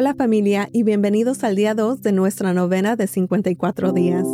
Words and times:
Hola 0.00 0.14
familia 0.14 0.68
y 0.72 0.84
bienvenidos 0.84 1.42
al 1.42 1.56
día 1.56 1.74
2 1.74 2.02
de 2.02 2.12
nuestra 2.12 2.54
novena 2.54 2.94
de 2.94 3.08
54 3.08 3.90
días. 3.92 4.24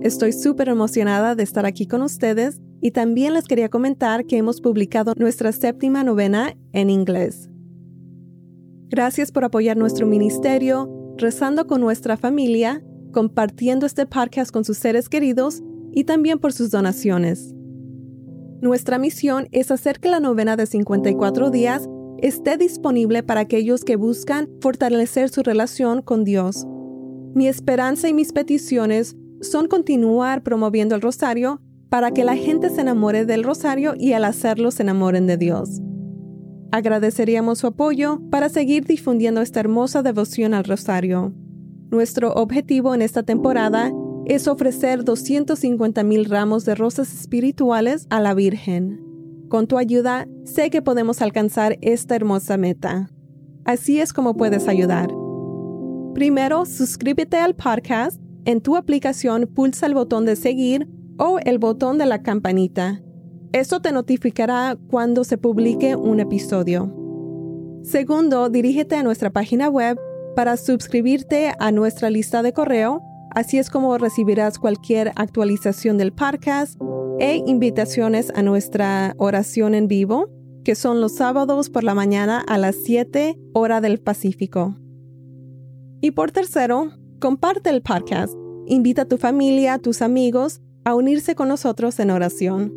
Estoy 0.00 0.32
súper 0.32 0.70
emocionada 0.70 1.34
de 1.34 1.42
estar 1.42 1.66
aquí 1.66 1.86
con 1.86 2.00
ustedes 2.00 2.62
y 2.80 2.92
también 2.92 3.34
les 3.34 3.44
quería 3.44 3.68
comentar 3.68 4.24
que 4.24 4.38
hemos 4.38 4.62
publicado 4.62 5.12
nuestra 5.18 5.52
séptima 5.52 6.02
novena 6.02 6.56
en 6.72 6.88
inglés. 6.88 7.50
Gracias 8.88 9.32
por 9.32 9.44
apoyar 9.44 9.76
nuestro 9.76 10.06
ministerio, 10.06 10.88
rezando 11.18 11.66
con 11.66 11.82
nuestra 11.82 12.16
familia, 12.16 12.82
compartiendo 13.12 13.84
este 13.84 14.06
podcast 14.06 14.50
con 14.50 14.64
sus 14.64 14.78
seres 14.78 15.10
queridos 15.10 15.62
y 15.92 16.04
también 16.04 16.38
por 16.38 16.54
sus 16.54 16.70
donaciones. 16.70 17.52
Nuestra 18.62 18.98
misión 18.98 19.46
es 19.52 19.70
hacer 19.72 20.00
que 20.00 20.08
la 20.08 20.20
novena 20.20 20.56
de 20.56 20.64
54 20.64 21.50
días 21.50 21.86
esté 22.22 22.56
disponible 22.56 23.22
para 23.22 23.40
aquellos 23.40 23.84
que 23.84 23.96
buscan 23.96 24.48
fortalecer 24.60 25.28
su 25.30 25.42
relación 25.42 26.02
con 26.02 26.24
Dios. 26.24 26.66
Mi 27.34 27.48
esperanza 27.48 28.08
y 28.08 28.14
mis 28.14 28.32
peticiones 28.32 29.16
son 29.40 29.68
continuar 29.68 30.42
promoviendo 30.42 30.94
el 30.94 31.00
rosario 31.00 31.60
para 31.88 32.10
que 32.10 32.24
la 32.24 32.36
gente 32.36 32.68
se 32.70 32.82
enamore 32.82 33.24
del 33.24 33.42
rosario 33.42 33.94
y 33.98 34.12
al 34.12 34.24
hacerlo 34.24 34.70
se 34.70 34.82
enamoren 34.82 35.26
de 35.26 35.36
Dios. 35.36 35.80
Agradeceríamos 36.72 37.58
su 37.60 37.66
apoyo 37.66 38.20
para 38.30 38.48
seguir 38.48 38.84
difundiendo 38.84 39.40
esta 39.40 39.60
hermosa 39.60 40.02
devoción 40.02 40.54
al 40.54 40.64
rosario. 40.64 41.32
Nuestro 41.90 42.32
objetivo 42.34 42.94
en 42.94 43.02
esta 43.02 43.24
temporada 43.24 43.92
es 44.26 44.46
ofrecer 44.46 45.04
250.000 45.04 46.28
ramos 46.28 46.64
de 46.64 46.76
rosas 46.76 47.12
espirituales 47.12 48.06
a 48.10 48.20
la 48.20 48.34
Virgen. 48.34 49.09
Con 49.50 49.66
tu 49.66 49.78
ayuda, 49.78 50.28
sé 50.44 50.70
que 50.70 50.80
podemos 50.80 51.20
alcanzar 51.22 51.76
esta 51.82 52.14
hermosa 52.14 52.56
meta. 52.56 53.10
Así 53.64 53.98
es 54.00 54.12
como 54.12 54.36
puedes 54.36 54.68
ayudar. 54.68 55.10
Primero, 56.14 56.66
suscríbete 56.66 57.36
al 57.36 57.56
podcast. 57.56 58.20
En 58.44 58.60
tu 58.60 58.76
aplicación 58.76 59.48
pulsa 59.52 59.86
el 59.86 59.94
botón 59.94 60.24
de 60.24 60.36
seguir 60.36 60.88
o 61.18 61.40
el 61.44 61.58
botón 61.58 61.98
de 61.98 62.06
la 62.06 62.22
campanita. 62.22 63.02
Esto 63.52 63.82
te 63.82 63.90
notificará 63.90 64.78
cuando 64.88 65.24
se 65.24 65.36
publique 65.36 65.96
un 65.96 66.20
episodio. 66.20 66.94
Segundo, 67.82 68.50
dirígete 68.50 68.94
a 68.94 69.02
nuestra 69.02 69.30
página 69.30 69.68
web 69.68 69.98
para 70.36 70.56
suscribirte 70.56 71.54
a 71.58 71.72
nuestra 71.72 72.08
lista 72.08 72.44
de 72.44 72.52
correo 72.52 73.02
Así 73.34 73.58
es 73.58 73.70
como 73.70 73.96
recibirás 73.96 74.58
cualquier 74.58 75.12
actualización 75.14 75.98
del 75.98 76.12
podcast 76.12 76.80
e 77.20 77.36
invitaciones 77.46 78.32
a 78.34 78.42
nuestra 78.42 79.14
oración 79.18 79.74
en 79.74 79.86
vivo, 79.86 80.28
que 80.64 80.74
son 80.74 81.00
los 81.00 81.14
sábados 81.16 81.70
por 81.70 81.84
la 81.84 81.94
mañana 81.94 82.40
a 82.48 82.58
las 82.58 82.74
7 82.84 83.38
hora 83.54 83.80
del 83.80 84.00
Pacífico. 84.00 84.74
Y 86.00 86.10
por 86.10 86.32
tercero, 86.32 86.90
comparte 87.20 87.70
el 87.70 87.82
podcast. 87.82 88.34
Invita 88.66 89.02
a 89.02 89.08
tu 89.08 89.16
familia, 89.16 89.74
a 89.74 89.78
tus 89.78 90.02
amigos 90.02 90.60
a 90.84 90.94
unirse 90.96 91.34
con 91.36 91.48
nosotros 91.48 92.00
en 92.00 92.10
oración. 92.10 92.72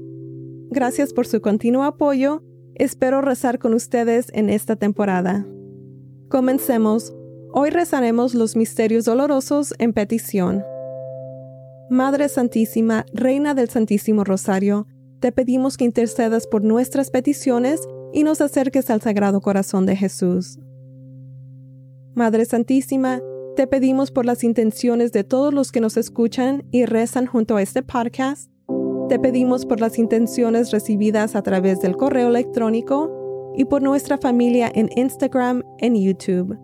Gracias 0.70 1.14
por 1.14 1.26
su 1.26 1.42
continuo 1.42 1.84
apoyo. 1.84 2.44
Espero 2.76 3.22
rezar 3.22 3.58
con 3.60 3.74
ustedes 3.74 4.28
en 4.34 4.50
esta 4.50 4.76
temporada. 4.76 5.48
Comencemos 6.30 7.14
Hoy 7.56 7.70
rezaremos 7.70 8.34
los 8.34 8.56
misterios 8.56 9.06
dolorosos 9.06 9.76
en 9.78 9.94
petición. 9.94 10.64
Madre 11.88 12.28
Santísima, 12.28 13.06
Reina 13.14 13.54
del 13.54 13.70
Santísimo 13.70 14.24
Rosario, 14.24 14.88
te 15.20 15.32
pedimos 15.32 15.78
que 15.78 15.86
intercedas 15.86 16.48
por 16.48 16.64
nuestras 16.64 17.12
peticiones 17.12 17.88
y 18.12 18.24
nos 18.24 18.42
acerques 18.42 18.90
al 18.90 19.02
Sagrado 19.02 19.40
Corazón 19.42 19.86
de 19.86 19.96
Jesús. 19.96 20.58
Madre 22.16 22.46
Santísima, 22.46 23.22
te 23.56 23.68
pedimos 23.68 24.10
por 24.10 24.26
las 24.26 24.44
intenciones 24.44 25.12
de 25.12 25.24
todos 25.24 25.54
los 25.54 25.72
que 25.72 25.80
nos 25.80 25.96
escuchan 25.96 26.64
y 26.72 26.86
rezan 26.86 27.28
junto 27.28 27.58
a 27.58 27.62
este 27.62 27.84
podcast. 27.84 28.50
Te 29.10 29.20
pedimos 29.20 29.68
por 29.68 29.80
las 29.80 30.00
intenciones 30.00 30.72
recibidas 30.72 31.36
a 31.36 31.44
través 31.44 31.80
del 31.82 31.98
correo 31.98 32.30
electrónico 32.30 33.54
y 33.56 33.66
por 33.66 33.84
nuestra 33.84 34.18
familia 34.18 34.72
en 34.74 34.90
Instagram, 34.96 35.62
en 35.78 35.94
YouTube. 35.94 36.58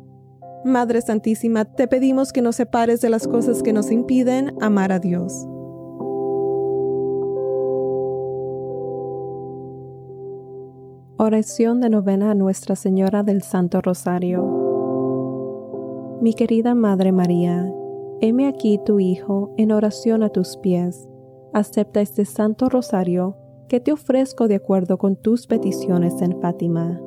Madre 0.64 1.02
Santísima, 1.02 1.64
te 1.66 1.88
pedimos 1.88 2.34
que 2.34 2.42
nos 2.42 2.56
separes 2.58 3.00
de 3.00 3.10
las 3.10 3.26
cosas 3.28 3.64
que 3.64 3.72
nos 3.72 3.90
impiden 3.92 4.54
amar 4.62 4.92
a 4.92 5.00
Dios. 5.00 5.48
Oración 11.18 11.80
de 11.82 11.90
novena 11.90 12.30
a 12.32 12.36
Nuestra 12.36 12.76
Señora 12.76 13.22
del 13.24 13.42
Santo 13.42 13.82
Rosario. 13.82 14.44
Mi 16.22 16.34
querida 16.34 16.76
Madre 16.76 17.14
María, 17.14 17.72
heme 18.20 18.48
aquí 18.48 18.82
tu 18.86 19.00
Hijo 19.00 19.52
en 19.56 19.72
oración 19.72 20.24
a 20.24 20.30
tus 20.30 20.58
pies. 20.58 21.08
Acepta 21.54 22.02
este 22.02 22.26
Santo 22.26 22.68
Rosario 22.68 23.38
que 23.70 23.80
te 23.80 23.94
ofrezco 23.94 24.50
de 24.50 24.56
acuerdo 24.56 24.98
con 24.98 25.16
tus 25.16 25.48
peticiones 25.48 26.22
en 26.22 26.38
Fátima 26.42 27.00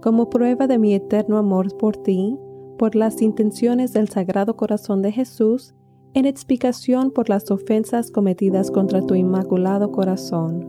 como 0.00 0.30
prueba 0.30 0.66
de 0.66 0.78
mi 0.78 0.94
eterno 0.94 1.36
amor 1.36 1.76
por 1.76 1.96
ti, 1.96 2.38
por 2.78 2.94
las 2.96 3.20
intenciones 3.20 3.92
del 3.92 4.08
Sagrado 4.08 4.56
Corazón 4.56 5.02
de 5.02 5.12
Jesús, 5.12 5.74
en 6.14 6.24
explicación 6.24 7.10
por 7.10 7.28
las 7.28 7.50
ofensas 7.50 8.10
cometidas 8.10 8.70
contra 8.70 9.02
tu 9.04 9.14
Inmaculado 9.14 9.92
Corazón. 9.92 10.66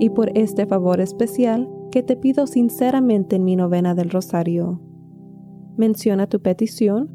Y 0.00 0.10
por 0.10 0.36
este 0.36 0.66
favor 0.66 1.00
especial 1.00 1.70
que 1.92 2.02
te 2.02 2.16
pido 2.16 2.46
sinceramente 2.46 3.36
en 3.36 3.44
mi 3.44 3.54
novena 3.54 3.94
del 3.94 4.10
Rosario. 4.10 4.80
Menciona 5.76 6.26
tu 6.26 6.42
petición. 6.42 7.08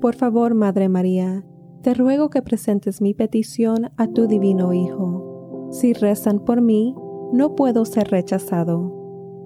Por 0.00 0.14
favor, 0.14 0.52
Madre 0.54 0.88
María, 0.90 1.44
te 1.84 1.92
ruego 1.92 2.30
que 2.30 2.40
presentes 2.40 3.02
mi 3.02 3.12
petición 3.12 3.90
a 3.98 4.06
tu 4.06 4.26
Divino 4.26 4.72
Hijo. 4.72 5.68
Si 5.70 5.92
rezan 5.92 6.42
por 6.42 6.62
mí, 6.62 6.94
no 7.30 7.54
puedo 7.54 7.84
ser 7.84 8.08
rechazado. 8.10 8.90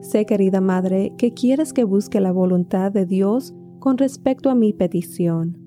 Sé, 0.03 0.25
querida 0.25 0.61
Madre, 0.61 1.13
que 1.19 1.35
quieres 1.35 1.73
que 1.73 1.83
busque 1.83 2.21
la 2.21 2.31
voluntad 2.31 2.93
de 2.93 3.07
Dios 3.07 3.57
con 3.81 3.99
respecto 3.99 4.51
a 4.51 4.55
mi 4.55 4.73
petición. 4.73 5.59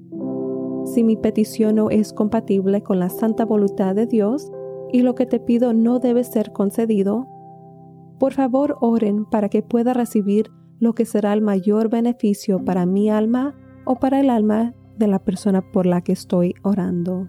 Si 0.86 1.04
mi 1.04 1.18
petición 1.18 1.76
no 1.76 1.90
es 1.90 2.14
compatible 2.14 2.82
con 2.84 3.00
la 3.00 3.10
santa 3.10 3.44
voluntad 3.44 3.94
de 3.94 4.06
Dios 4.06 4.50
y 4.94 5.02
lo 5.02 5.14
que 5.14 5.26
te 5.26 5.42
pido 5.42 5.74
no 5.74 6.00
debe 6.00 6.24
ser 6.24 6.54
concedido, 6.54 7.28
por 8.18 8.32
favor 8.32 8.78
oren 8.80 9.26
para 9.26 9.50
que 9.50 9.62
pueda 9.62 9.94
recibir 9.94 10.50
lo 10.80 10.94
que 10.96 11.04
será 11.04 11.34
el 11.34 11.42
mayor 11.42 11.90
beneficio 11.90 12.64
para 12.64 12.86
mi 12.86 13.10
alma 13.10 13.56
o 13.84 13.96
para 14.00 14.22
el 14.22 14.30
alma 14.30 14.74
de 15.02 15.08
la 15.08 15.20
persona 15.20 15.62
por 15.74 15.86
la 15.88 16.00
que 16.02 16.14
estoy 16.14 16.54
orando. 16.62 17.28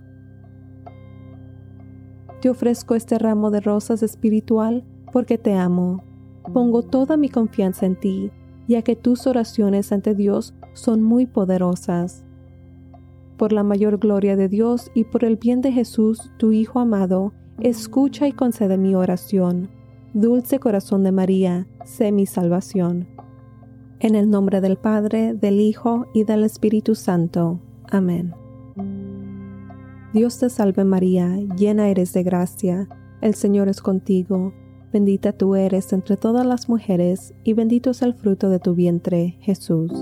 Te 2.43 2.49
ofrezco 2.51 2.95
este 2.95 3.19
ramo 3.19 3.51
de 3.51 3.61
rosas 3.61 4.03
espiritual 4.05 4.85
porque 5.13 5.39
te 5.39 5.55
amo. 5.55 6.05
Pongo 6.53 6.83
toda 6.83 7.17
mi 7.17 7.29
confianza 7.31 7.87
en 7.87 7.99
ti, 7.99 8.31
ya 8.69 8.83
que 8.83 8.95
tus 8.95 9.27
oraciones 9.27 9.91
ante 9.91 10.15
Dios 10.15 10.55
son 10.75 11.03
muy 11.03 11.25
poderosas. 11.27 12.25
Por 13.39 13.53
la 13.53 13.63
mayor 13.65 13.99
gloria 13.99 14.37
de 14.37 14.49
Dios 14.49 14.91
y 14.95 15.05
por 15.05 15.25
el 15.25 15.37
bien 15.37 15.63
de 15.63 15.73
Jesús, 15.73 16.31
tu 16.37 16.53
Hijo 16.53 16.79
amado, 16.79 17.33
escucha 17.59 18.29
y 18.29 18.33
concede 18.33 18.77
mi 18.77 18.95
oración. 18.95 19.71
Dulce 20.15 20.59
corazón 20.59 21.03
de 21.05 21.13
María, 21.13 21.67
sé 21.87 22.13
mi 22.13 22.27
salvación. 22.27 23.09
En 24.05 24.17
el 24.17 24.31
nombre 24.31 24.61
del 24.61 24.79
Padre, 24.79 25.33
del 25.33 25.61
Hijo 25.61 26.07
y 26.13 26.25
del 26.25 26.43
Espíritu 26.43 26.97
Santo. 26.97 27.61
Amén. 27.89 28.33
Dios 30.13 30.41
te 30.41 30.51
salve 30.51 30.83
María, 30.83 31.39
llena 31.57 31.89
eres 31.89 32.13
de 32.13 32.25
gracia, 32.25 32.89
el 33.21 33.37
Señor 33.37 33.69
es 33.69 33.81
contigo, 33.81 34.55
bendita 34.93 35.33
tú 35.33 35.55
eres 35.55 35.93
entre 35.93 36.17
todas 36.17 36.45
las 36.45 36.69
mujeres 36.69 37.33
y 37.45 37.53
bendito 37.53 37.91
es 37.91 38.03
el 38.03 38.15
fruto 38.15 38.51
de 38.51 38.59
tu 38.59 38.75
vientre, 38.75 39.37
Jesús. 39.39 39.93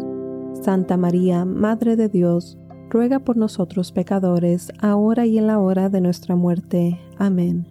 Santa 0.63 0.97
María, 0.97 1.45
Madre 1.45 1.95
de 1.97 2.09
Dios, 2.09 2.57
ruega 2.89 3.19
por 3.19 3.37
nosotros 3.37 3.93
pecadores, 3.93 4.73
ahora 4.81 5.27
y 5.27 5.37
en 5.37 5.47
la 5.47 5.59
hora 5.59 5.91
de 5.91 6.01
nuestra 6.01 6.37
muerte. 6.37 6.99
Amén. 7.19 7.67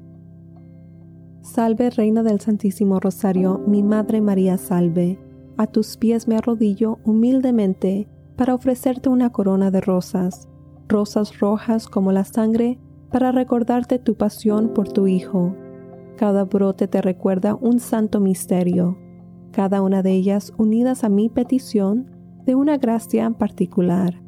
Salve 1.42 1.90
Reina 1.90 2.22
del 2.22 2.40
Santísimo 2.40 3.00
Rosario, 3.00 3.64
mi 3.66 3.82
Madre 3.82 4.22
María 4.22 4.60
salve 4.60 5.18
a 5.64 5.68
tus 5.68 5.98
pies 5.98 6.26
me 6.28 6.38
arrodillo 6.38 7.00
humildemente 7.04 8.08
para 8.38 8.54
ofrecerte 8.56 9.10
una 9.10 9.30
corona 9.32 9.72
de 9.72 9.82
rosas, 9.82 10.48
rosas 10.88 11.38
rojas 11.42 11.88
como 11.88 12.14
la 12.14 12.24
sangre, 12.24 12.80
para 13.12 13.34
recordarte 13.34 14.00
tu 14.00 14.16
pasión 14.16 14.70
por 14.74 14.88
tu 14.90 15.08
Hijo. 15.08 15.54
Cada 16.16 16.46
brote 16.46 16.88
te 16.88 17.02
recuerda 17.02 17.56
un 17.56 17.80
santo 17.80 18.22
misterio, 18.22 18.98
cada 19.52 19.82
una 19.82 20.02
de 20.02 20.12
ellas 20.14 20.54
unidas 20.58 21.04
a 21.04 21.10
mi 21.10 21.28
petición 21.28 22.10
de 22.46 22.56
una 22.56 22.78
gracia 22.78 23.26
en 23.26 23.34
particular. 23.34 24.22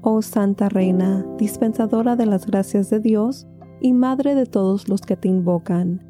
Oh 0.00 0.22
Santa 0.22 0.68
Reina, 0.68 1.26
dispensadora 1.38 2.14
de 2.14 2.26
las 2.26 2.46
gracias 2.46 2.88
de 2.88 3.00
Dios 3.00 3.48
y 3.80 3.92
Madre 3.94 4.36
de 4.36 4.46
todos 4.46 4.88
los 4.88 5.00
que 5.00 5.16
te 5.16 5.26
invocan. 5.26 6.06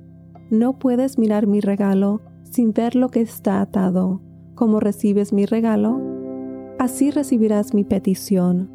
No 0.51 0.79
puedes 0.79 1.17
mirar 1.19 1.47
mi 1.47 1.61
regalo 1.61 2.21
sin 2.43 2.73
ver 2.75 2.97
lo 2.97 3.09
que 3.09 3.21
está 3.23 3.61
atado, 3.63 4.21
como 4.59 4.81
recibes 4.81 5.33
mi 5.33 5.47
regalo, 5.47 6.01
así 6.81 7.13
recibirás 7.13 7.75
mi 7.75 7.85
petición. 7.85 8.69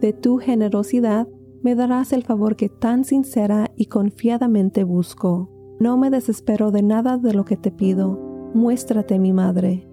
De 0.00 0.14
tu 0.14 0.38
generosidad 0.38 1.28
me 1.60 1.74
darás 1.74 2.14
el 2.14 2.22
favor 2.22 2.56
que 2.56 2.70
tan 2.70 3.04
sincera 3.04 3.70
y 3.76 3.86
confiadamente 3.90 4.84
busco. 4.84 5.50
No 5.80 5.98
me 5.98 6.08
desespero 6.08 6.70
de 6.70 6.80
nada 6.80 7.18
de 7.18 7.34
lo 7.34 7.44
que 7.44 7.58
te 7.58 7.70
pido. 7.70 8.18
Muéstrate 8.54 9.18
mi 9.18 9.34
madre. 9.34 9.86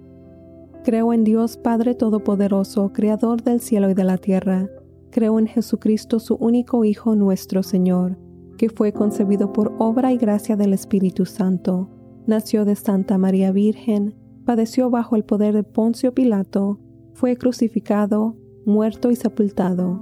Creo 0.86 1.12
en 1.12 1.26
Dios 1.26 1.58
Padre 1.58 1.96
Todopoderoso, 1.96 2.94
Creador 2.94 3.44
del 3.44 3.60
cielo 3.60 3.90
y 3.90 3.94
de 3.94 4.06
la 4.06 4.18
tierra. 4.18 4.70
Creo 5.12 5.38
en 5.38 5.48
Jesucristo, 5.48 6.22
su 6.22 6.36
único 6.36 6.86
Hijo 6.86 7.14
nuestro 7.18 7.62
Señor, 7.62 8.18
que 8.58 8.70
fue 8.70 8.94
concebido 8.94 9.52
por 9.52 9.74
obra 9.80 10.14
y 10.14 10.18
gracia 10.18 10.56
del 10.56 10.72
Espíritu 10.72 11.26
Santo. 11.26 11.90
Nació 12.26 12.64
de 12.64 12.78
Santa 12.78 13.18
María 13.18 13.52
Virgen 13.52 14.16
padeció 14.46 14.90
bajo 14.90 15.16
el 15.16 15.26
poder 15.26 15.54
de 15.56 15.64
Poncio 15.64 16.14
Pilato, 16.14 16.80
fue 17.14 17.36
crucificado, 17.36 18.36
muerto 18.66 19.12
y 19.12 19.16
sepultado, 19.16 20.00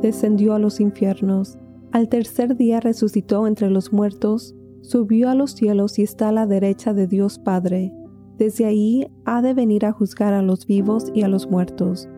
descendió 0.00 0.54
a 0.54 0.58
los 0.58 0.80
infiernos, 0.80 1.58
al 1.92 2.08
tercer 2.08 2.56
día 2.56 2.80
resucitó 2.80 3.46
entre 3.46 3.68
los 3.68 3.92
muertos, 3.92 4.54
subió 4.82 5.28
a 5.28 5.34
los 5.34 5.52
cielos 5.52 5.98
y 5.98 6.02
está 6.04 6.28
a 6.28 6.32
la 6.32 6.46
derecha 6.46 6.94
de 6.94 7.06
Dios 7.08 7.38
Padre. 7.38 7.92
Desde 8.38 8.64
ahí 8.64 9.08
ha 9.24 9.42
de 9.42 9.52
venir 9.54 9.84
a 9.84 9.92
juzgar 9.92 10.32
a 10.32 10.40
los 10.40 10.66
vivos 10.66 11.10
y 11.12 11.22
a 11.22 11.28
los 11.28 11.50
muertos. 11.50 12.08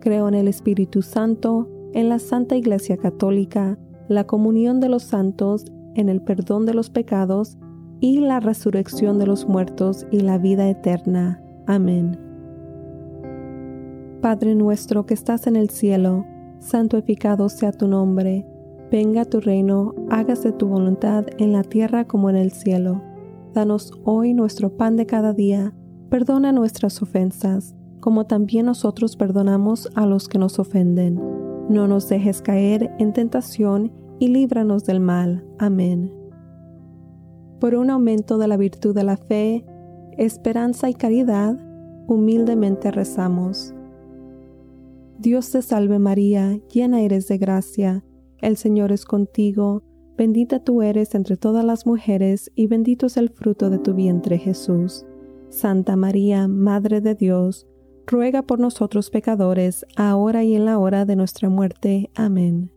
Creo 0.00 0.28
en 0.28 0.34
el 0.34 0.46
Espíritu 0.48 1.02
Santo, 1.02 1.68
en 1.94 2.08
la 2.08 2.18
Santa 2.20 2.56
Iglesia 2.56 2.96
Católica, 2.96 3.76
la 4.08 4.24
comunión 4.24 4.78
de 4.80 4.88
los 4.88 5.02
santos, 5.02 5.64
en 5.96 6.08
el 6.08 6.22
perdón 6.22 6.64
de 6.64 6.74
los 6.74 6.88
pecados, 6.90 7.58
y 8.00 8.20
la 8.20 8.40
resurrección 8.40 9.18
de 9.18 9.26
los 9.26 9.48
muertos 9.48 10.06
y 10.10 10.20
la 10.20 10.38
vida 10.38 10.68
eterna. 10.68 11.40
Amén. 11.66 12.18
Padre 14.20 14.54
nuestro 14.54 15.06
que 15.06 15.14
estás 15.14 15.46
en 15.46 15.56
el 15.56 15.70
cielo, 15.70 16.24
santificado 16.58 17.48
sea 17.48 17.72
tu 17.72 17.86
nombre, 17.86 18.44
venga 18.90 19.24
tu 19.24 19.40
reino, 19.40 19.94
hágase 20.10 20.52
tu 20.52 20.66
voluntad 20.66 21.26
en 21.38 21.52
la 21.52 21.62
tierra 21.62 22.06
como 22.06 22.28
en 22.30 22.36
el 22.36 22.50
cielo. 22.52 23.02
Danos 23.54 23.92
hoy 24.04 24.34
nuestro 24.34 24.76
pan 24.76 24.96
de 24.96 25.06
cada 25.06 25.32
día, 25.32 25.72
perdona 26.10 26.52
nuestras 26.52 27.00
ofensas, 27.02 27.74
como 28.00 28.26
también 28.26 28.66
nosotros 28.66 29.16
perdonamos 29.16 29.88
a 29.94 30.06
los 30.06 30.28
que 30.28 30.38
nos 30.38 30.58
ofenden. 30.58 31.20
No 31.68 31.88
nos 31.88 32.08
dejes 32.08 32.42
caer 32.42 32.92
en 32.98 33.12
tentación 33.12 33.90
y 34.18 34.28
líbranos 34.28 34.84
del 34.84 35.00
mal. 35.00 35.44
Amén 35.58 36.12
por 37.60 37.74
un 37.74 37.90
aumento 37.90 38.38
de 38.38 38.48
la 38.48 38.56
virtud 38.56 38.94
de 38.94 39.04
la 39.04 39.16
fe, 39.16 39.64
esperanza 40.16 40.88
y 40.90 40.94
caridad, 40.94 41.56
humildemente 42.06 42.90
rezamos. 42.90 43.74
Dios 45.18 45.50
te 45.50 45.62
salve 45.62 45.98
María, 45.98 46.58
llena 46.72 47.00
eres 47.02 47.26
de 47.28 47.38
gracia, 47.38 48.04
el 48.42 48.56
Señor 48.56 48.92
es 48.92 49.04
contigo, 49.06 49.82
bendita 50.16 50.60
tú 50.62 50.82
eres 50.82 51.14
entre 51.14 51.36
todas 51.36 51.64
las 51.64 51.86
mujeres 51.86 52.52
y 52.54 52.66
bendito 52.66 53.06
es 53.06 53.16
el 53.16 53.30
fruto 53.30 53.70
de 53.70 53.78
tu 53.78 53.94
vientre 53.94 54.38
Jesús. 54.38 55.06
Santa 55.48 55.96
María, 55.96 56.48
Madre 56.48 57.00
de 57.00 57.14
Dios, 57.14 57.66
ruega 58.06 58.42
por 58.42 58.60
nosotros 58.60 59.10
pecadores, 59.10 59.86
ahora 59.96 60.44
y 60.44 60.54
en 60.54 60.66
la 60.66 60.78
hora 60.78 61.06
de 61.06 61.16
nuestra 61.16 61.48
muerte. 61.48 62.10
Amén. 62.14 62.70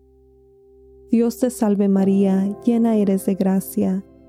Dios 1.11 1.39
te 1.39 1.49
salve 1.49 1.89
María, 1.89 2.57
llena 2.63 2.95
eres 2.95 3.25
de 3.25 3.35
gracia, 3.35 4.03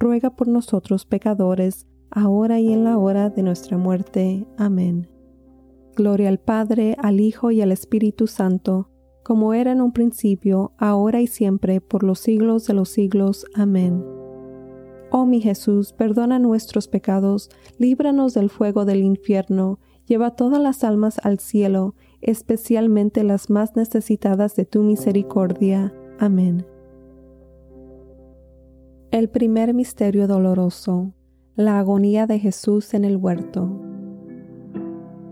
ruega 0.00 0.30
por 0.30 0.48
nosotros 0.48 1.04
pecadores, 1.04 1.86
ahora 2.10 2.58
y 2.58 2.72
en 2.72 2.84
la 2.84 2.96
hora 2.98 3.28
de 3.28 3.42
nuestra 3.42 3.76
muerte. 3.76 4.46
Amén. 4.56 5.08
Gloria 5.94 6.30
al 6.30 6.38
Padre, 6.38 6.96
al 6.98 7.20
Hijo 7.20 7.50
y 7.50 7.60
al 7.60 7.70
Espíritu 7.70 8.26
Santo, 8.26 8.88
como 9.22 9.52
era 9.52 9.72
en 9.72 9.82
un 9.82 9.92
principio, 9.92 10.72
ahora 10.78 11.20
y 11.20 11.26
siempre, 11.26 11.82
por 11.82 12.02
los 12.02 12.18
siglos 12.18 12.66
de 12.66 12.72
los 12.72 12.88
siglos. 12.88 13.44
Amén. 13.54 14.02
Oh 15.12 15.26
mi 15.26 15.40
Jesús, 15.42 15.92
perdona 15.92 16.38
nuestros 16.38 16.88
pecados, 16.88 17.50
líbranos 17.78 18.32
del 18.32 18.48
fuego 18.48 18.86
del 18.86 19.02
infierno, 19.02 19.78
lleva 20.06 20.30
todas 20.30 20.62
las 20.62 20.82
almas 20.82 21.20
al 21.22 21.40
cielo, 21.40 21.94
especialmente 22.22 23.22
las 23.22 23.50
más 23.50 23.76
necesitadas 23.76 24.56
de 24.56 24.64
tu 24.64 24.82
misericordia. 24.82 25.92
Amén. 26.18 26.64
El 29.12 29.28
primer 29.28 29.74
misterio 29.74 30.28
doloroso, 30.28 31.12
la 31.56 31.80
agonía 31.80 32.28
de 32.28 32.38
Jesús 32.38 32.94
en 32.94 33.04
el 33.04 33.16
huerto. 33.16 33.68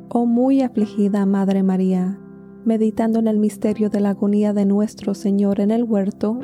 Oh 0.09 0.27
muy 0.27 0.63
afligida 0.63 1.25
Madre 1.27 1.63
María, 1.63 2.19
meditando 2.65 3.21
en 3.21 3.29
el 3.29 3.39
misterio 3.39 3.89
de 3.89 4.01
la 4.01 4.11
agonía 4.11 4.53
de 4.53 4.65
nuestro 4.65 5.15
Señor 5.15 5.61
en 5.61 5.71
el 5.71 5.85
huerto, 5.85 6.41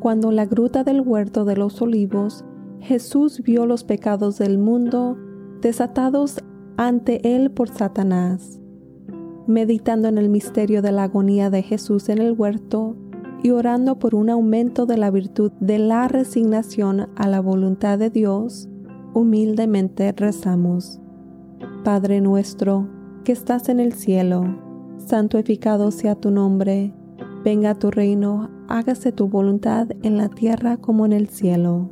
cuando 0.00 0.28
en 0.28 0.36
la 0.36 0.44
gruta 0.44 0.84
del 0.84 1.00
huerto 1.00 1.46
de 1.46 1.56
los 1.56 1.80
olivos 1.80 2.44
Jesús 2.80 3.40
vio 3.42 3.64
los 3.64 3.84
pecados 3.84 4.36
del 4.38 4.58
mundo 4.58 5.16
desatados 5.62 6.36
ante 6.76 7.34
él 7.34 7.50
por 7.50 7.70
Satanás. 7.70 8.60
Meditando 9.46 10.06
en 10.08 10.18
el 10.18 10.28
misterio 10.28 10.82
de 10.82 10.92
la 10.92 11.04
agonía 11.04 11.48
de 11.48 11.62
Jesús 11.62 12.10
en 12.10 12.18
el 12.18 12.34
huerto, 12.34 12.94
y 13.42 13.50
orando 13.50 13.98
por 13.98 14.14
un 14.14 14.30
aumento 14.30 14.84
de 14.86 14.96
la 14.96 15.10
virtud 15.10 15.52
de 15.60 15.78
la 15.78 16.08
resignación 16.08 17.08
a 17.16 17.28
la 17.28 17.40
voluntad 17.40 17.98
de 17.98 18.10
Dios, 18.10 18.68
humildemente 19.14 20.12
rezamos. 20.16 21.00
Padre 21.84 22.20
nuestro, 22.20 22.88
que 23.24 23.32
estás 23.32 23.68
en 23.68 23.78
el 23.80 23.92
cielo, 23.92 24.42
santificado 24.98 25.90
sea 25.92 26.14
tu 26.16 26.30
nombre, 26.30 26.92
venga 27.44 27.76
tu 27.76 27.90
reino, 27.90 28.50
hágase 28.68 29.12
tu 29.12 29.28
voluntad 29.28 29.86
en 30.02 30.16
la 30.16 30.28
tierra 30.28 30.76
como 30.76 31.06
en 31.06 31.12
el 31.12 31.28
cielo. 31.28 31.90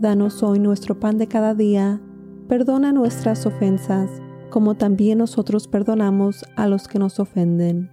Danos 0.00 0.42
hoy 0.42 0.58
nuestro 0.58 1.00
pan 1.00 1.16
de 1.18 1.26
cada 1.28 1.54
día, 1.54 2.02
perdona 2.48 2.92
nuestras 2.92 3.46
ofensas, 3.46 4.10
como 4.50 4.74
también 4.74 5.18
nosotros 5.18 5.66
perdonamos 5.66 6.44
a 6.56 6.66
los 6.68 6.86
que 6.88 6.98
nos 6.98 7.18
ofenden. 7.20 7.90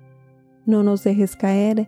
No 0.65 0.83
nos 0.83 1.03
dejes 1.03 1.35
caer 1.35 1.87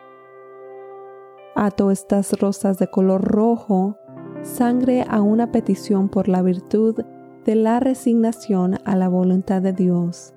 Ato 1.63 1.91
estas 1.91 2.33
rosas 2.39 2.79
de 2.79 2.87
color 2.87 3.21
rojo, 3.21 3.95
sangre 4.41 5.05
a 5.07 5.21
una 5.21 5.51
petición 5.51 6.09
por 6.09 6.27
la 6.27 6.41
virtud 6.41 6.99
de 7.45 7.53
la 7.53 7.79
resignación 7.79 8.79
a 8.83 8.95
la 8.95 9.07
voluntad 9.07 9.61
de 9.61 9.71
Dios, 9.71 10.33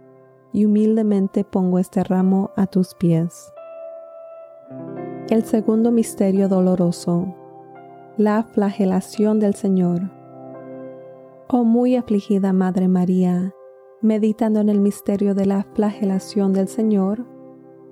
y 0.53 0.67
humildemente 0.67 1.43
pongo 1.43 1.79
este 1.79 2.05
ramo 2.05 2.51
a 2.57 2.67
tus 2.67 2.95
pies. 2.95 3.51
El 5.31 5.45
segundo 5.47 5.91
misterio 5.93 6.47
doloroso, 6.51 7.35
la 8.19 8.43
flagelación 8.43 9.41
del 9.41 9.55
Señor. 9.55 10.11
Oh 11.49 11.65
muy 11.65 11.97
afligida 11.97 12.53
Madre 12.53 12.87
María, 12.87 13.55
meditando 14.03 14.61
en 14.61 14.69
el 14.69 14.83
misterio 14.83 15.35
de 15.35 15.47
la 15.47 15.63
flagelación 15.73 16.53
del 16.53 16.69
Señor, 16.69 17.25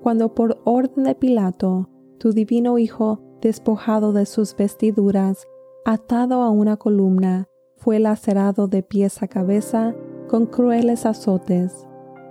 cuando 0.03 0.35
por 0.35 0.59
orden 0.65 1.05
de 1.05 1.15
Pilato 1.15 1.89
tu 2.23 2.33
divino 2.33 2.79
Hijo, 2.79 3.19
despojado 3.43 4.13
de 4.13 4.27
sus 4.27 4.55
vestiduras, 4.57 5.49
atado 5.85 6.43
a 6.43 6.51
una 6.51 6.77
columna, 6.77 7.49
fue 7.79 7.99
lacerado 7.99 8.69
de 8.69 8.85
pies 8.85 9.25
a 9.25 9.27
cabeza 9.27 9.93
con 10.29 10.47
crueles 10.47 11.05
azotes, 11.05 11.85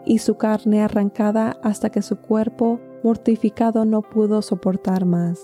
y 0.05 0.19
su 0.19 0.35
carne 0.37 0.81
arrancada 0.81 1.59
hasta 1.61 1.89
que 1.89 2.01
su 2.03 2.15
cuerpo 2.21 2.79
mortificado 3.03 3.83
no 3.83 4.01
pudo 4.01 4.41
soportar 4.41 5.03
más. 5.03 5.43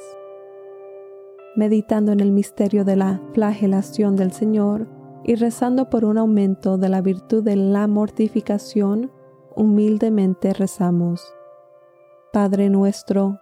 Meditando 1.57 2.13
en 2.13 2.21
el 2.21 2.31
misterio 2.31 2.85
de 2.85 2.95
la 2.95 3.21
flagelación 3.33 4.15
del 4.15 4.31
Señor 4.31 4.87
y 5.25 5.35
rezando 5.35 5.89
por 5.89 6.05
un 6.05 6.17
aumento 6.17 6.77
de 6.77 6.87
la 6.87 7.01
virtud 7.01 7.43
de 7.43 7.57
la 7.57 7.85
mortificación, 7.89 9.11
humildemente 9.57 10.53
rezamos. 10.53 11.33
Padre 12.31 12.69
nuestro, 12.69 13.41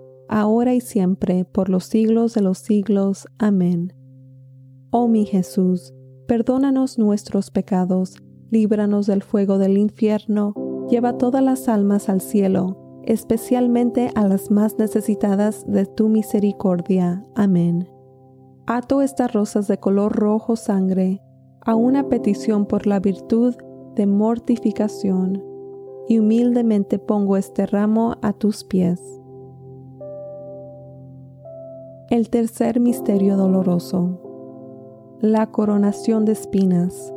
ahora 0.31 0.73
y 0.73 0.79
siempre, 0.81 1.43
por 1.45 1.69
los 1.69 1.83
siglos 1.83 2.33
de 2.33 2.41
los 2.41 2.57
siglos. 2.57 3.27
Amén. 3.37 3.93
Oh 4.89 5.07
mi 5.09 5.25
Jesús, 5.25 5.93
perdónanos 6.25 6.97
nuestros 6.97 7.51
pecados, 7.51 8.15
líbranos 8.49 9.07
del 9.07 9.23
fuego 9.23 9.57
del 9.57 9.77
infierno, 9.77 10.53
lleva 10.89 11.17
todas 11.17 11.43
las 11.43 11.67
almas 11.67 12.07
al 12.07 12.21
cielo, 12.21 12.77
especialmente 13.03 14.09
a 14.15 14.25
las 14.27 14.51
más 14.51 14.79
necesitadas 14.79 15.65
de 15.67 15.85
tu 15.85 16.07
misericordia. 16.07 17.25
Amén. 17.35 17.89
Ato 18.67 19.01
estas 19.01 19.33
rosas 19.33 19.67
de 19.67 19.79
color 19.79 20.13
rojo 20.15 20.55
sangre 20.55 21.21
a 21.65 21.75
una 21.75 22.07
petición 22.07 22.65
por 22.67 22.87
la 22.87 23.01
virtud 23.01 23.53
de 23.95 24.07
mortificación, 24.07 25.43
y 26.07 26.19
humildemente 26.19 26.99
pongo 26.99 27.35
este 27.35 27.65
ramo 27.65 28.15
a 28.21 28.31
tus 28.31 28.63
pies. 28.63 29.01
El 32.11 32.29
tercer 32.29 32.81
misterio 32.81 33.37
doloroso, 33.37 35.17
la 35.21 35.49
coronación 35.49 36.25
de 36.25 36.33
espinas. 36.33 37.09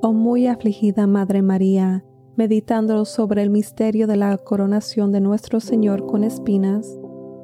Oh 0.00 0.12
muy 0.14 0.46
afligida 0.46 1.08
Madre 1.08 1.42
María, 1.42 2.04
meditando 2.36 3.04
sobre 3.04 3.42
el 3.42 3.50
misterio 3.50 4.06
de 4.06 4.14
la 4.14 4.38
coronación 4.38 5.10
de 5.10 5.20
nuestro 5.20 5.58
Señor 5.58 6.06
con 6.06 6.22
espinas, 6.22 6.88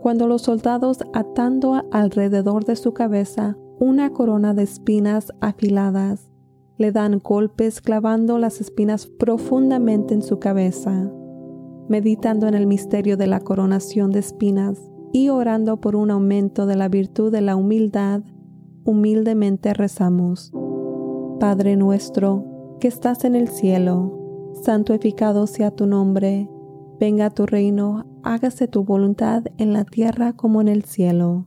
cuando 0.03 0.29
los 0.29 0.43
soldados 0.43 0.99
atando 1.15 1.83
alrededor 1.91 2.65
de 2.65 2.77
su 2.77 2.95
cabeza 2.95 3.57
una 3.81 4.11
corona 4.11 4.55
de 4.55 4.63
espinas 4.63 5.33
afiladas, 5.41 6.31
le 6.79 6.93
dan 6.93 7.19
golpes 7.19 7.81
clavando 7.81 8.39
las 8.39 8.61
espinas 8.61 9.09
profundamente 9.19 10.15
en 10.15 10.23
su 10.23 10.39
cabeza. 10.39 11.11
Meditando 11.89 12.47
en 12.47 12.55
el 12.55 12.69
misterio 12.69 13.17
de 13.17 13.27
la 13.27 13.41
coronación 13.41 14.13
de 14.13 14.21
espinas, 14.21 14.90
y 15.13 15.29
orando 15.29 15.79
por 15.79 15.97
un 15.97 16.11
aumento 16.11 16.67
de 16.67 16.77
la 16.77 16.89
virtud 16.89 17.33
de 17.33 17.41
la 17.41 17.57
humildad, 17.57 18.23
humildemente 18.85 19.75
rezamos. 19.75 20.53
Padre 21.41 21.77
nuestro, 21.77 22.45
que 22.81 22.89
estás 22.89 23.25
en 23.25 23.35
el 23.35 23.49
cielo, 23.49 24.19
santificado 24.63 25.47
sea 25.47 25.71
tu 25.73 25.87
nombre, 25.87 26.49
venga 27.01 27.31
tu 27.31 27.47
reino, 27.47 28.07
hágase 28.23 28.69
tu 28.69 28.85
voluntad 28.85 29.45
en 29.59 29.73
la 29.73 29.85
tierra 29.85 30.35
como 30.35 30.61
en 30.61 30.69
el 30.69 30.85
cielo. 30.85 31.47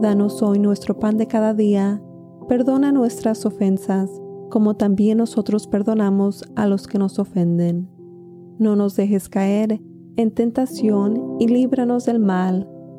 Danos 0.00 0.42
hoy 0.42 0.58
nuestro 0.58 0.98
pan 0.98 1.16
de 1.16 1.26
cada 1.26 1.54
día, 1.54 2.02
perdona 2.48 2.92
nuestras 2.92 3.46
ofensas, 3.46 4.10
como 4.50 4.74
también 4.76 5.18
nosotros 5.18 5.68
perdonamos 5.68 6.44
a 6.56 6.66
los 6.66 6.86
que 6.86 6.98
nos 6.98 7.18
ofenden. 7.18 7.88
No 8.58 8.74
nos 8.76 8.96
dejes 8.96 9.28
caer 9.28 9.80
en 10.16 10.32
tentación 10.32 11.36
y 11.38 11.46
líbranos 11.48 12.04
del 12.06 12.18
mal. 12.18 12.66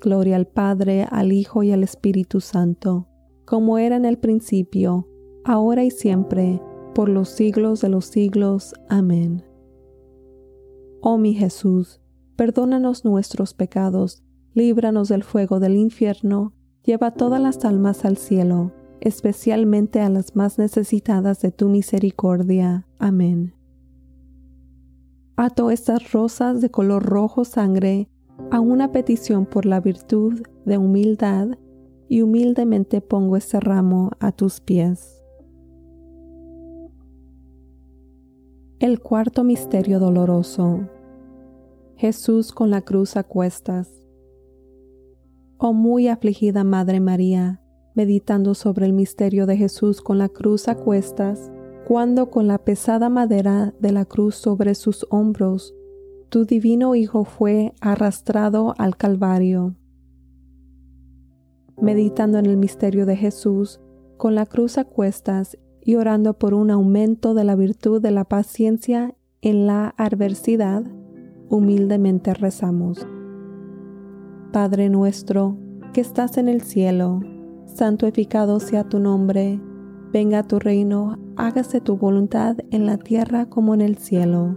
Gloria 0.00 0.36
al 0.36 0.46
Padre, 0.46 1.06
al 1.10 1.32
Hijo 1.32 1.62
y 1.64 1.72
al 1.72 1.82
Espíritu 1.82 2.40
Santo, 2.40 3.08
como 3.44 3.78
era 3.78 3.96
en 3.96 4.04
el 4.04 4.18
principio, 4.18 5.08
ahora 5.44 5.82
y 5.84 5.90
siempre, 5.90 6.62
por 6.94 7.08
los 7.08 7.28
siglos 7.28 7.80
de 7.80 7.88
los 7.88 8.04
siglos. 8.06 8.74
Amén. 8.88 9.42
Oh 11.00 11.18
mi 11.18 11.34
Jesús, 11.34 12.00
perdónanos 12.36 13.04
nuestros 13.04 13.54
pecados, 13.54 14.22
líbranos 14.54 15.08
del 15.08 15.24
fuego 15.24 15.58
del 15.58 15.76
infierno, 15.76 16.52
lleva 16.84 17.10
todas 17.12 17.40
las 17.40 17.64
almas 17.64 18.04
al 18.04 18.16
cielo, 18.16 18.72
especialmente 19.00 20.00
a 20.00 20.08
las 20.10 20.36
más 20.36 20.58
necesitadas 20.58 21.40
de 21.40 21.50
tu 21.50 21.68
misericordia. 21.68 22.86
Amén. 23.00 23.54
Ato 25.36 25.70
estas 25.70 26.12
rosas 26.12 26.60
de 26.60 26.70
color 26.70 27.04
rojo 27.04 27.44
sangre 27.44 28.08
a 28.50 28.60
una 28.60 28.92
petición 28.92 29.46
por 29.46 29.66
la 29.66 29.80
virtud 29.80 30.42
de 30.64 30.78
humildad 30.78 31.48
y 32.08 32.22
humildemente 32.22 33.00
pongo 33.00 33.36
este 33.36 33.60
ramo 33.60 34.12
a 34.20 34.32
tus 34.32 34.60
pies. 34.60 35.22
El 38.78 39.00
cuarto 39.00 39.44
misterio 39.44 39.98
doloroso. 39.98 40.80
Jesús 41.96 42.52
con 42.52 42.70
la 42.70 42.80
cruz 42.82 43.16
a 43.16 43.24
cuestas. 43.24 43.90
Oh 45.58 45.72
muy 45.72 46.06
afligida 46.08 46.62
Madre 46.62 47.00
María, 47.00 47.60
meditando 47.94 48.54
sobre 48.54 48.86
el 48.86 48.92
misterio 48.92 49.46
de 49.46 49.56
Jesús 49.56 50.00
con 50.00 50.16
la 50.16 50.28
cruz 50.28 50.68
a 50.68 50.76
cuestas, 50.76 51.50
cuando 51.86 52.30
con 52.30 52.46
la 52.46 52.58
pesada 52.58 53.08
madera 53.08 53.74
de 53.80 53.90
la 53.90 54.04
cruz 54.04 54.36
sobre 54.36 54.76
sus 54.76 55.06
hombros 55.10 55.74
tu 56.30 56.44
divino 56.44 56.94
Hijo 56.94 57.24
fue 57.24 57.72
arrastrado 57.80 58.74
al 58.78 58.96
Calvario. 58.96 59.74
Meditando 61.80 62.38
en 62.38 62.46
el 62.46 62.56
misterio 62.56 63.06
de 63.06 63.16
Jesús, 63.16 63.80
con 64.18 64.34
la 64.34 64.44
cruz 64.44 64.78
a 64.78 64.84
cuestas 64.84 65.56
y 65.82 65.94
orando 65.94 66.34
por 66.34 66.52
un 66.54 66.70
aumento 66.70 67.32
de 67.32 67.44
la 67.44 67.54
virtud 67.56 68.02
de 68.02 68.10
la 68.10 68.24
paciencia 68.24 69.14
en 69.40 69.66
la 69.66 69.94
adversidad, 69.96 70.82
humildemente 71.48 72.34
rezamos. 72.34 73.06
Padre 74.52 74.90
nuestro, 74.90 75.56
que 75.94 76.02
estás 76.02 76.36
en 76.36 76.48
el 76.48 76.60
cielo, 76.62 77.20
santificado 77.64 78.60
sea 78.60 78.84
tu 78.84 78.98
nombre, 78.98 79.60
venga 80.12 80.42
tu 80.42 80.58
reino, 80.58 81.16
hágase 81.36 81.80
tu 81.80 81.96
voluntad 81.96 82.56
en 82.70 82.84
la 82.84 82.98
tierra 82.98 83.46
como 83.48 83.72
en 83.72 83.80
el 83.82 83.96
cielo. 83.96 84.56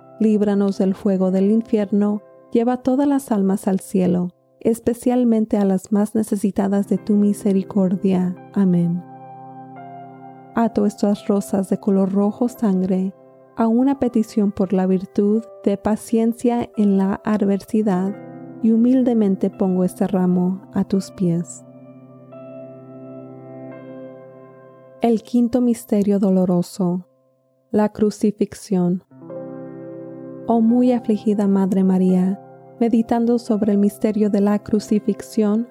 líbranos 0.21 0.77
del 0.77 0.93
fuego 0.93 1.31
del 1.31 1.49
infierno, 1.49 2.21
lleva 2.53 2.77
todas 2.83 3.07
las 3.07 3.31
almas 3.31 3.67
al 3.67 3.79
cielo, 3.79 4.29
especialmente 4.59 5.57
a 5.57 5.65
las 5.65 5.91
más 5.91 6.13
necesitadas 6.13 6.87
de 6.87 6.99
tu 6.99 7.15
misericordia. 7.15 8.35
Amén. 8.53 9.03
Ato 10.55 10.85
estas 10.85 11.27
rosas 11.27 11.69
de 11.69 11.79
color 11.79 12.11
rojo 12.13 12.47
sangre 12.49 13.15
a 13.57 13.67
una 13.67 13.97
petición 13.99 14.51
por 14.51 14.73
la 14.73 14.85
virtud 14.85 15.43
de 15.65 15.75
paciencia 15.77 16.69
en 16.77 16.97
la 16.97 17.19
adversidad 17.25 18.13
y 18.61 18.71
humildemente 18.73 19.49
pongo 19.49 19.83
este 19.85 20.05
ramo 20.05 20.61
a 20.75 20.83
tus 20.83 21.09
pies. 21.11 21.65
El 25.01 25.23
quinto 25.23 25.61
misterio 25.61 26.19
doloroso, 26.19 27.07
la 27.71 27.89
crucifixión 27.91 29.03
oh 30.53 30.59
muy 30.59 30.91
afligida 30.91 31.47
Madre 31.47 31.81
María, 31.85 32.37
meditando 32.81 33.39
sobre 33.39 33.71
el 33.71 33.77
misterio 33.77 34.29
de 34.29 34.41
la 34.41 34.59
crucifixión, 34.59 35.69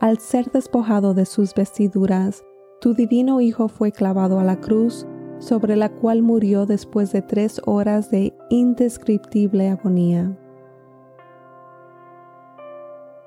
al 0.00 0.18
ser 0.18 0.50
despojado 0.50 1.14
de 1.14 1.24
sus 1.26 1.54
vestiduras, 1.54 2.42
tu 2.80 2.92
divino 2.92 3.40
Hijo 3.40 3.68
fue 3.68 3.92
clavado 3.92 4.40
a 4.40 4.44
la 4.44 4.56
cruz, 4.58 5.06
sobre 5.38 5.76
la 5.76 5.90
cual 5.90 6.22
murió 6.22 6.66
después 6.66 7.12
de 7.12 7.22
tres 7.22 7.60
horas 7.66 8.10
de 8.10 8.34
indescriptible 8.50 9.68
agonía. 9.68 10.36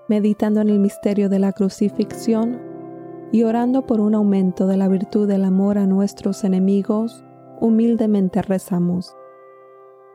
Meditando 0.10 0.60
en 0.60 0.68
el 0.68 0.80
misterio 0.80 1.30
de 1.30 1.40
la 1.40 1.54
crucifixión 1.54 2.60
y 3.32 3.44
orando 3.44 3.86
por 3.86 4.02
un 4.02 4.16
aumento 4.16 4.68
de 4.68 4.76
la 4.76 4.90
virtud 4.90 5.30
del 5.30 5.46
amor 5.46 5.78
a 5.78 5.88
nuestros 5.88 6.44
enemigos, 6.44 7.24
humildemente 7.62 8.42
rezamos. 8.42 9.16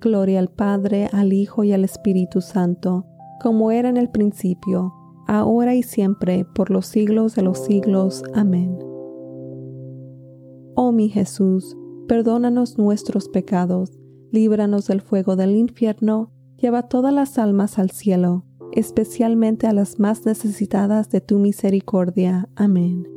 Gloria 0.00 0.40
al 0.40 0.48
Padre, 0.48 1.08
al 1.12 1.32
Hijo 1.32 1.64
y 1.64 1.72
al 1.72 1.84
Espíritu 1.84 2.40
Santo, 2.40 3.06
como 3.40 3.70
era 3.70 3.88
en 3.88 3.96
el 3.96 4.10
principio, 4.10 4.92
ahora 5.26 5.74
y 5.74 5.82
siempre, 5.82 6.44
por 6.54 6.70
los 6.70 6.86
siglos 6.86 7.34
de 7.34 7.42
los 7.42 7.58
siglos. 7.64 8.22
Amén. 8.34 8.76
Oh 10.74 10.92
mi 10.92 11.08
Jesús, 11.08 11.76
perdónanos 12.06 12.76
nuestros 12.78 13.28
pecados, 13.28 13.98
líbranos 14.30 14.86
del 14.86 15.00
fuego 15.00 15.34
del 15.34 15.56
infierno, 15.56 16.30
lleva 16.56 16.82
todas 16.88 17.12
las 17.14 17.38
almas 17.38 17.78
al 17.78 17.90
cielo, 17.90 18.44
especialmente 18.72 19.66
a 19.66 19.72
las 19.72 19.98
más 19.98 20.26
necesitadas 20.26 21.08
de 21.08 21.22
tu 21.22 21.38
misericordia. 21.38 22.48
Amén. 22.54 23.08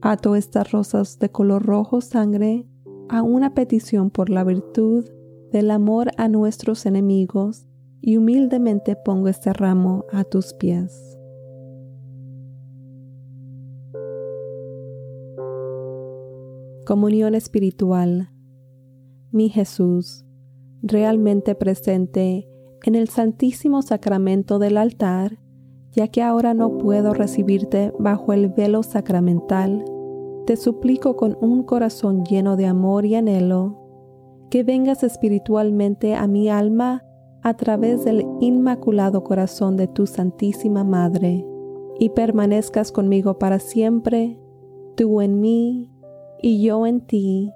Ato 0.00 0.36
estas 0.36 0.70
rosas 0.70 1.18
de 1.18 1.30
color 1.30 1.64
rojo 1.66 2.00
sangre 2.00 2.64
a 3.08 3.22
una 3.22 3.54
petición 3.54 4.10
por 4.10 4.30
la 4.30 4.44
virtud 4.44 5.04
del 5.52 5.70
amor 5.70 6.10
a 6.16 6.28
nuestros 6.28 6.86
enemigos 6.86 7.66
y 8.00 8.16
humildemente 8.16 8.96
pongo 8.96 9.28
este 9.28 9.52
ramo 9.52 10.04
a 10.12 10.24
tus 10.24 10.54
pies. 10.54 11.18
Comunión 16.84 17.34
espiritual. 17.34 18.30
Mi 19.32 19.48
Jesús, 19.48 20.24
realmente 20.82 21.54
presente 21.54 22.48
en 22.84 22.94
el 22.94 23.08
Santísimo 23.08 23.82
Sacramento 23.82 24.58
del 24.60 24.76
altar, 24.76 25.38
ya 25.90 26.08
que 26.08 26.22
ahora 26.22 26.54
no 26.54 26.78
puedo 26.78 27.12
recibirte 27.14 27.92
bajo 27.98 28.32
el 28.32 28.48
velo 28.50 28.82
sacramental, 28.82 29.84
te 30.46 30.56
suplico 30.56 31.16
con 31.16 31.36
un 31.40 31.64
corazón 31.64 32.24
lleno 32.24 32.56
de 32.56 32.66
amor 32.66 33.04
y 33.04 33.16
anhelo, 33.16 33.74
que 34.48 34.62
vengas 34.62 35.02
espiritualmente 35.02 36.14
a 36.14 36.26
mi 36.28 36.48
alma 36.48 37.02
a 37.42 37.54
través 37.56 38.04
del 38.04 38.24
inmaculado 38.40 39.22
corazón 39.24 39.76
de 39.76 39.88
tu 39.88 40.06
Santísima 40.06 40.84
Madre, 40.84 41.44
y 41.98 42.10
permanezcas 42.10 42.92
conmigo 42.92 43.38
para 43.38 43.58
siempre, 43.58 44.38
tú 44.96 45.20
en 45.20 45.40
mí 45.40 45.90
y 46.40 46.62
yo 46.62 46.86
en 46.86 47.00
ti, 47.00 47.52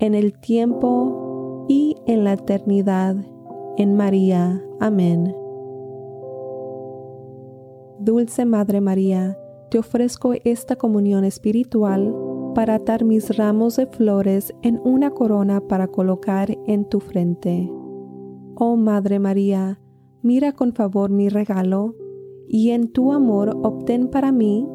en 0.00 0.14
el 0.14 0.36
tiempo 0.38 1.64
y 1.68 1.94
en 2.06 2.24
la 2.24 2.32
eternidad, 2.34 3.16
en 3.76 3.96
María. 3.96 4.62
Amén. 4.80 5.34
Dulce 8.00 8.44
Madre 8.46 8.80
María, 8.80 9.38
te 9.70 9.78
ofrezco 9.78 10.32
esta 10.44 10.76
comunión 10.76 11.24
espiritual 11.24 12.14
para 12.54 12.76
atar 12.76 13.04
mis 13.04 13.36
ramos 13.36 13.76
de 13.76 13.86
flores 13.86 14.54
en 14.62 14.80
una 14.84 15.10
corona 15.10 15.60
para 15.60 15.88
colocar 15.88 16.56
en 16.66 16.88
tu 16.88 17.00
frente. 17.00 17.68
Oh 18.54 18.76
Madre 18.76 19.18
María, 19.18 19.80
mira 20.22 20.52
con 20.52 20.72
favor 20.72 21.10
mi 21.10 21.28
regalo, 21.28 21.94
y 22.48 22.70
en 22.70 22.88
tu 22.88 23.12
amor 23.12 23.50
obtén 23.64 24.08
para 24.08 24.30
mí, 24.32 24.66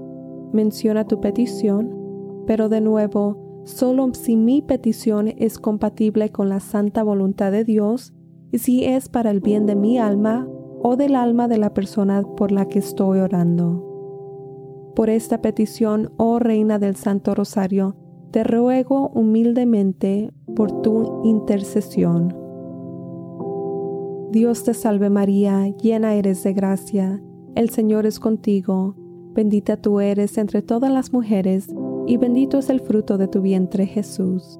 menciona 0.51 1.05
tu 1.07 1.21
petición, 1.21 1.97
pero 2.45 2.67
de 2.69 2.81
nuevo, 2.81 3.39
solo 3.63 4.11
si 4.13 4.35
mi 4.35 4.61
petición 4.61 5.29
es 5.37 5.57
compatible 5.57 6.29
con 6.31 6.49
la 6.49 6.59
santa 6.59 7.01
voluntad 7.01 7.51
de 7.51 7.63
Dios, 7.63 8.13
y 8.51 8.57
si 8.59 8.83
es 8.85 9.07
para 9.09 9.31
el 9.31 9.39
bien 9.39 9.65
de 9.65 9.75
mi 9.75 9.97
alma 9.97 10.47
o 10.83 10.97
del 10.97 11.15
alma 11.15 11.47
de 11.47 11.57
la 11.57 11.73
persona 11.73 12.21
por 12.35 12.51
la 12.51 12.67
que 12.67 12.79
estoy 12.79 13.19
orando. 13.19 13.87
Por 14.95 15.09
esta 15.09 15.41
petición, 15.41 16.11
oh 16.17 16.39
Reina 16.39 16.77
del 16.79 16.95
Santo 16.95 17.33
Rosario, 17.33 17.95
te 18.31 18.43
ruego 18.43 19.09
humildemente 19.13 20.31
por 20.55 20.81
tu 20.81 21.21
intercesión. 21.23 22.35
Dios 24.31 24.63
te 24.63 24.73
salve 24.73 25.09
María, 25.09 25.65
llena 25.81 26.13
eres 26.15 26.43
de 26.43 26.53
gracia, 26.53 27.21
el 27.55 27.69
Señor 27.69 28.05
es 28.05 28.19
contigo, 28.19 28.95
bendita 29.33 29.77
tú 29.77 29.99
eres 29.99 30.37
entre 30.37 30.61
todas 30.61 30.91
las 30.91 31.11
mujeres, 31.13 31.73
y 32.07 32.17
bendito 32.17 32.57
es 32.57 32.69
el 32.69 32.79
fruto 32.81 33.17
de 33.17 33.27
tu 33.27 33.41
vientre 33.41 33.85
Jesús. 33.85 34.59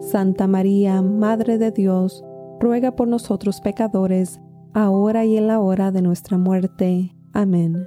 Santa 0.00 0.46
María, 0.46 1.00
Madre 1.02 1.58
de 1.58 1.70
Dios, 1.70 2.24
ruega 2.60 2.96
por 2.96 3.08
nosotros 3.08 3.60
pecadores, 3.60 4.40
ahora 4.74 5.24
y 5.24 5.36
en 5.36 5.46
la 5.46 5.60
hora 5.60 5.92
de 5.92 6.02
nuestra 6.02 6.38
muerte. 6.38 7.14
Amén. 7.34 7.86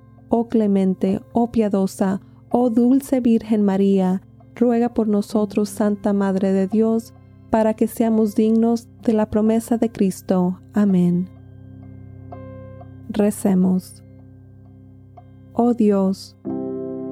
oh 0.31 0.47
clemente, 0.47 1.19
oh 1.33 1.51
piadosa, 1.51 2.21
oh 2.49 2.69
dulce 2.69 3.19
Virgen 3.19 3.63
María, 3.63 4.21
ruega 4.55 4.93
por 4.93 5.07
nosotros, 5.07 5.69
Santa 5.69 6.13
Madre 6.13 6.53
de 6.53 6.67
Dios, 6.67 7.13
para 7.49 7.73
que 7.75 7.87
seamos 7.87 8.33
dignos 8.33 8.87
de 9.03 9.11
la 9.13 9.29
promesa 9.29 9.77
de 9.77 9.91
Cristo. 9.91 10.59
Amén. 10.73 11.27
Recemos. 13.09 14.01
Oh 15.53 15.73
Dios, 15.73 16.37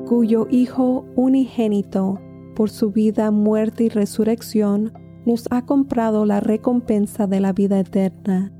cuyo 0.08 0.48
Hijo 0.50 1.06
unigénito, 1.16 2.20
por 2.56 2.70
su 2.70 2.92
vida, 2.92 3.32
muerte 3.32 3.84
y 3.84 3.90
resurrección, 3.90 4.94
nos 5.26 5.46
ha 5.52 5.66
comprado 5.66 6.26
la 6.26 6.40
recompensa 6.40 7.28
de 7.28 7.42
la 7.42 7.52
vida 7.52 7.80
eterna 7.80 8.54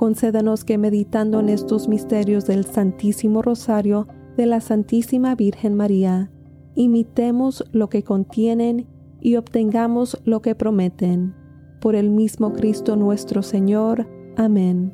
concédanos 0.00 0.64
que 0.64 0.78
meditando 0.78 1.40
en 1.40 1.50
estos 1.50 1.86
misterios 1.86 2.46
del 2.46 2.64
Santísimo 2.64 3.42
Rosario 3.42 4.08
de 4.38 4.46
la 4.46 4.62
Santísima 4.62 5.34
Virgen 5.34 5.74
María, 5.74 6.30
imitemos 6.74 7.64
lo 7.72 7.90
que 7.90 8.02
contienen 8.02 8.86
y 9.20 9.36
obtengamos 9.36 10.18
lo 10.24 10.40
que 10.40 10.54
prometen. 10.54 11.34
Por 11.82 11.96
el 11.96 12.08
mismo 12.08 12.54
Cristo 12.54 12.96
nuestro 12.96 13.42
Señor. 13.42 14.06
Amén. 14.38 14.90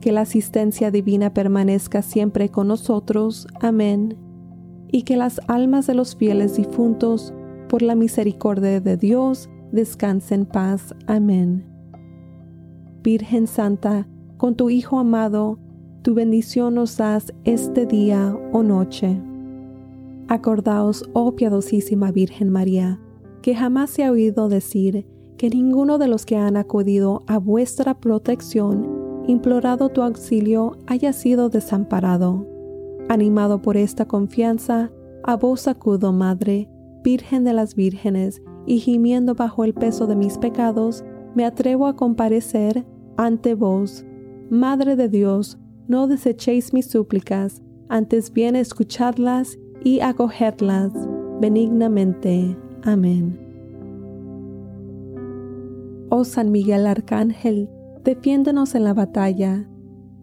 Que 0.00 0.12
la 0.12 0.20
asistencia 0.20 0.92
divina 0.92 1.34
permanezca 1.34 2.02
siempre 2.02 2.50
con 2.50 2.68
nosotros. 2.68 3.48
Amén. 3.60 4.16
Y 4.92 5.02
que 5.02 5.16
las 5.16 5.40
almas 5.48 5.88
de 5.88 5.94
los 5.94 6.14
fieles 6.14 6.54
difuntos, 6.56 7.34
por 7.68 7.82
la 7.82 7.96
misericordia 7.96 8.80
de 8.80 8.96
Dios, 8.96 9.50
descansen 9.72 10.40
en 10.42 10.46
paz. 10.46 10.94
Amén. 11.08 11.66
Virgen 13.02 13.46
Santa, 13.46 14.06
con 14.36 14.54
tu 14.56 14.68
Hijo 14.68 14.98
amado, 14.98 15.58
tu 16.02 16.14
bendición 16.14 16.74
nos 16.74 16.96
das 16.98 17.32
este 17.44 17.86
día 17.86 18.38
o 18.52 18.62
noche. 18.62 19.20
Acordaos, 20.28 21.04
oh 21.14 21.34
piadosísima 21.34 22.12
Virgen 22.12 22.50
María, 22.50 22.98
que 23.42 23.54
jamás 23.54 23.90
se 23.90 24.04
ha 24.04 24.10
oído 24.12 24.48
decir 24.48 25.06
que 25.38 25.48
ninguno 25.48 25.96
de 25.96 26.08
los 26.08 26.26
que 26.26 26.36
han 26.36 26.56
acudido 26.58 27.22
a 27.26 27.38
vuestra 27.38 27.98
protección, 27.98 28.86
implorado 29.26 29.88
tu 29.88 30.02
auxilio, 30.02 30.76
haya 30.86 31.14
sido 31.14 31.48
desamparado. 31.48 32.46
Animado 33.08 33.62
por 33.62 33.78
esta 33.78 34.06
confianza, 34.06 34.90
a 35.24 35.36
vos 35.36 35.66
acudo, 35.68 36.12
Madre, 36.12 36.68
Virgen 37.02 37.44
de 37.44 37.54
las 37.54 37.74
Vírgenes, 37.74 38.42
y 38.66 38.78
gimiendo 38.78 39.34
bajo 39.34 39.64
el 39.64 39.72
peso 39.72 40.06
de 40.06 40.16
mis 40.16 40.36
pecados, 40.36 41.02
me 41.34 41.44
atrevo 41.44 41.86
a 41.86 41.96
comparecer 41.96 42.84
ante 43.16 43.54
vos. 43.54 44.04
Madre 44.50 44.96
de 44.96 45.08
Dios, 45.08 45.58
no 45.88 46.06
desechéis 46.06 46.72
mis 46.72 46.86
súplicas, 46.90 47.62
antes 47.88 48.32
bien 48.32 48.56
escuchadlas 48.56 49.58
y 49.84 50.00
acogerlas 50.00 50.92
benignamente. 51.40 52.56
Amén. 52.84 53.38
Oh 56.10 56.24
San 56.24 56.50
Miguel 56.50 56.86
Arcángel, 56.86 57.68
defiéndonos 58.04 58.74
en 58.74 58.84
la 58.84 58.94
batalla. 58.94 59.66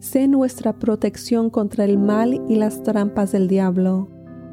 Sé 0.00 0.28
nuestra 0.28 0.78
protección 0.78 1.50
contra 1.50 1.84
el 1.84 1.98
mal 1.98 2.40
y 2.48 2.56
las 2.56 2.82
trampas 2.82 3.32
del 3.32 3.48
diablo. 3.48 4.08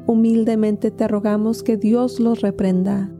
Humildemente 0.06 0.90
te 0.90 1.06
rogamos 1.06 1.62
que 1.62 1.76
Dios 1.76 2.18
los 2.20 2.40
reprenda. 2.40 3.10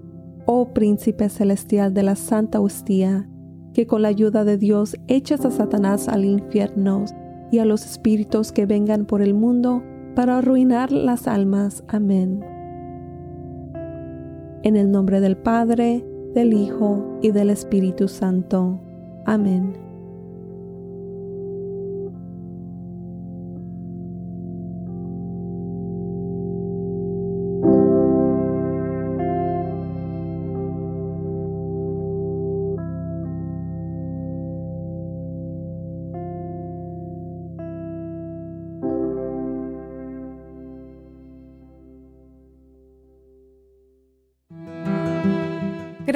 Oh 0.47 0.69
Príncipe 0.73 1.29
Celestial 1.29 1.93
de 1.93 2.03
la 2.05 2.17
Santa 2.17 2.61
Hostia, 2.61 3.29
que 3.77 3.87
con 3.87 4.01
la 4.01 4.09
ayuda 4.09 4.45
de 4.45 4.57
Dios 4.57 4.97
echas 5.07 5.45
a 5.45 5.51
Satanás 5.51 6.09
al 6.09 6.25
infierno 6.25 7.05
y 7.53 7.59
a 7.59 7.67
los 7.67 7.85
espíritus 7.85 8.51
que 8.51 8.65
vengan 8.65 9.05
por 9.05 9.21
el 9.21 9.35
mundo 9.35 9.83
para 10.15 10.39
arruinar 10.39 10.93
las 10.93 11.29
almas. 11.29 11.85
Amén. 11.87 12.43
En 14.63 14.77
el 14.77 14.91
nombre 14.91 15.21
del 15.21 15.37
Padre, 15.37 16.03
del 16.35 16.55
Hijo 16.55 17.19
y 17.21 17.33
del 17.33 17.51
Espíritu 17.51 18.09
Santo. 18.09 18.81
Amén. 19.27 19.75